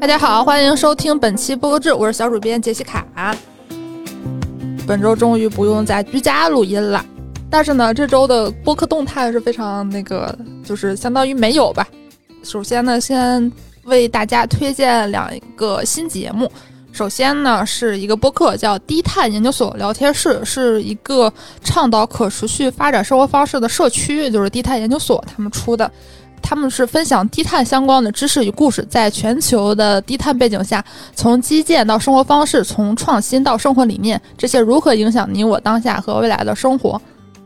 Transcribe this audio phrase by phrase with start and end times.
[0.00, 3.36] 大家好，欢迎收听本期播客志，我是小主编杰西卡。
[4.86, 7.04] 本周终于不用在居家录音了，
[7.50, 11.86] 但是呢，这周的播客动态是非常那个，就是相当于没有吧。
[12.42, 13.52] 首先呢，先
[13.84, 16.50] 为大家推荐两个新节目。
[16.92, 21.30] 首先呢，是一个播客叫低碳研究所聊天室，是一个
[21.62, 25.92] 倡导可持续发展生活方式的社区，就是低碳研究所他们出的。
[26.42, 37.00] 他们是分享低碳相关的知识与故事，在全球的低碳背景下，从基建到生活方式，从创新到生活理念，这些如何影响你我当下和未来的生活？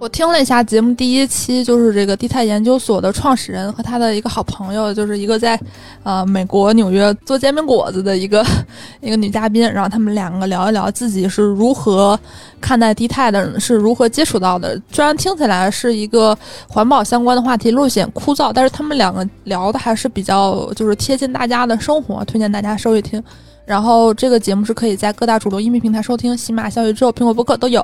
[0.04, 5.58] 我听了一下节目第一期，就是这个低碳研究所的创始人和他的一个好朋友，就是一个在，
[6.02, 8.44] 呃，美国纽约做煎饼果子的一个
[9.00, 12.20] 一个女嘉宾，然后他们两个聊一聊自己是如何
[12.60, 14.78] 看待低碳的，是如何接触到的。
[14.92, 16.36] 虽然听起来是一个
[16.68, 23.24] 环保相关的话题，略显枯燥，但是他们两个聊的还是比较就是贴近大家的生活，推荐大家收一听。
[23.64, 27.82] 然后这个节目是可以在各大主流音频平台收听，喜马、小宇宙、苹果播客都有。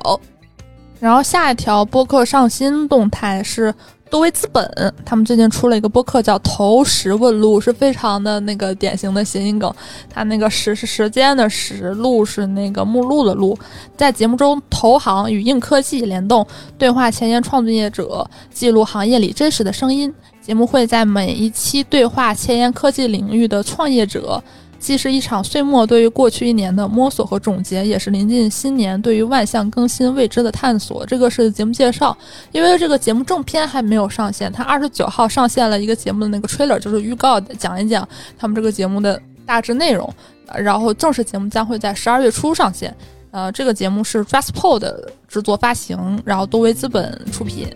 [1.00, 3.74] 然后下一条播客上新动态是
[4.10, 9.72] 多维资本，他们最近出了一个播客叫“投石问路”，是非常的那个典型的谐音梗。
[10.12, 13.56] 它那个“石”是时间的“时”，“路”是那个目录的“路”。
[13.96, 20.12] 在节目中，投行与硬科技联动，对话前沿创业者，记录行业里真实的声音。
[20.42, 24.42] 节目会在每一期对话前沿科技领域的创业者。
[24.80, 31.04] 既是一场岁末对于过去一年的摸索和总结，也是临近新年对于万象更新未知的探索。
[31.04, 32.16] 这个是节目介绍，
[32.50, 38.08] 因为这个节目正片还没有上线，它二十九号上线了一个节目的那个 trailer，就是预告的，讲一讲
[38.38, 40.12] 他们这个节目的大致内容。
[40.56, 42.92] 然后正式节目将会在十二月初上线。
[43.30, 44.80] 呃，这个节目是 Dresspo
[45.28, 47.68] 制作发行，然后多维资本出品。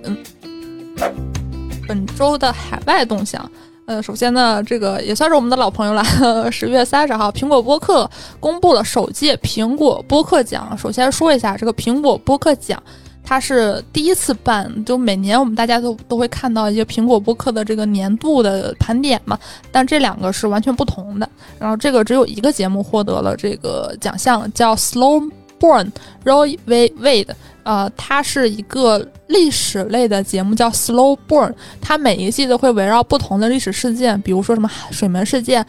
[1.87, 3.49] 本周的海外动向。
[3.87, 6.03] 呃，首先呢，这个也算是我们的老朋友了。
[6.51, 10.77] 十月三十号，苹果播客公布了首届苹果播客奖。
[10.79, 12.83] 首先说一下这个苹果播客奖，
[13.23, 19.39] 它是第一次办，就每年我们大家都都会看到一些苹果播客的这个年度的盘点嘛。
[19.71, 21.29] 但这两个是完全不同的。
[21.59, 25.31] 然后这个只有一个节目获得了这个奖项，叫 Slow
[25.61, 25.91] Born
[26.25, 27.29] Roy Wade。
[27.65, 31.53] 呃，它是一个历史类的节目，叫 Slow Burn。
[31.81, 35.65] 它每一季都会围绕不同的历史事件，比如说什么水门事件、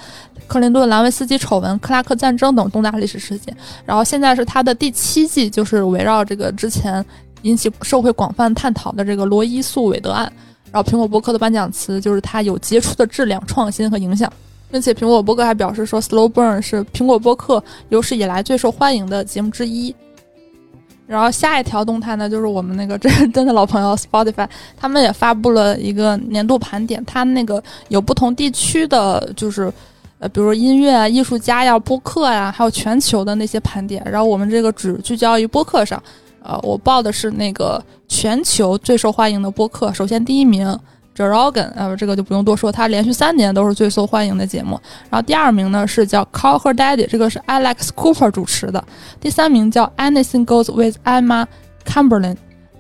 [0.46, 3.56] 克林顿兰维斯基丑闻、克拉克战争等重大历史事件。
[3.86, 7.04] 然后现在是它的第七季，就是围绕这个之前
[7.44, 10.32] 引起社会广泛探讨的这个罗伊诉韦德案。
[10.72, 14.30] 然后苹果播客的颁奖词就是它有杰出的质量、创新和影响，
[14.70, 19.96] 并且苹果播客还表示说，Slow Burn 是苹果播客有史以来最受欢迎的节目之一。
[21.08, 29.72] 然后下一条动态呢，就是我们那个真 真的老朋友 Spotify，他们也发布了一个年度盘点，它那个有不同地区的，就是
[30.20, 34.02] 呃，比如音乐啊、艺术家呀、播客呀，还有全球的那些盘点。
[34.06, 36.02] 然后我们这个只聚焦于播客上，
[36.42, 40.78] 呃，我报的是那个全球最受欢迎的播客，首先第一名。
[41.16, 44.80] Joe Rogan，呃，这个就不用多说，他连续三年都是最受欢迎的节目。
[45.10, 48.84] 然后第二名呢是叫 Call Her Daddy，这个是 Alex Cooper 主持的。
[49.20, 51.46] 第三名叫 Anything Goes with Emma
[51.86, 52.38] Cumberland。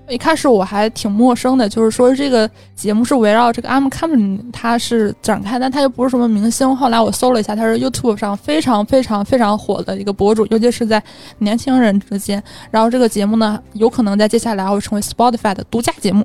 [0.08, 6.76] 一开始我还挺陌生的，就是说这个节目是围绕这个 Emma Cumberland 他是展开，但他又不是什么明星。
[6.76, 11.02] 后来我搜了一下，他是 YouTube 上非常非常非常火的一个博主，尤其是在
[11.40, 12.44] 年轻人之间。
[12.70, 16.24] 然后这个节目呢，有可能在接下来会成为 Spotify 的独家节目。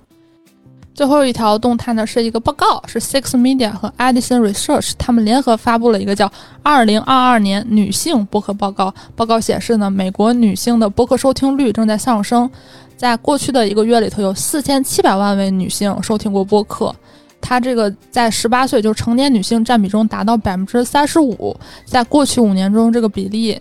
[0.93, 6.27] 最后一条动态呢，是一个报告，是 Six Media 和 Edison Research 他们联合发布了一个叫
[6.63, 8.89] 《二零二二年女性播客报告》。
[9.17, 12.51] 报告显示呢，美国女性的播客收听率正在上升，
[12.99, 16.95] 在过去的一个月里头，有四千七百万位女性收听过播客。
[17.41, 23.59] 它这个在十八岁就成年女性占比中达到百分之三十五，在过去五年中，这个比例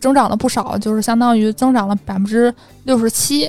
[0.00, 2.52] 增长了不少，就是相当于增长了百分之
[2.82, 3.48] 六十七。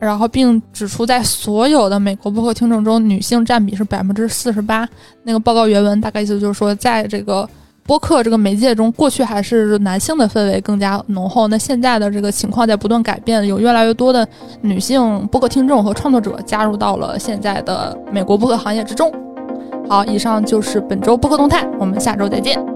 [0.00, 4.88] 然后，并指出，在所有的美国播客听众中，女性占比是百分之四十八。
[5.24, 7.46] 那个报告原文大概意思就是说，在这个
[7.84, 11.48] 播客这个媒介中，过去还是男性的氛围更加浓厚。
[11.48, 14.26] 那现在的这个情况在不断改变，有越来越多的
[14.62, 19.12] 女性播客听众和创作者加入到了现在的美国播客行业之中。
[19.86, 22.69] 好，以上就是本周播客动态，我们下周再见。